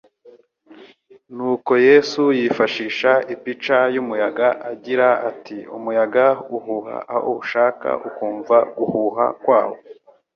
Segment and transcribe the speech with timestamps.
[1.35, 6.25] nuko Yesu yifashisha ipica y'umuyaga agira ati:«Umuyaga
[6.57, 9.75] uhuha aho ushaka ukumva guhuha kwawo,